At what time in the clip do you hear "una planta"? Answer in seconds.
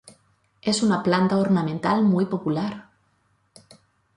0.81-1.37